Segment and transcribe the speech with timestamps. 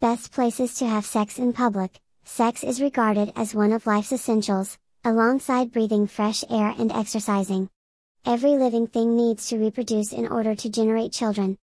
[0.00, 1.98] Best places to have sex in public.
[2.24, 7.68] Sex is regarded as one of life's essentials, alongside breathing fresh air and exercising.
[8.24, 11.56] Every living thing needs to reproduce in order to generate children.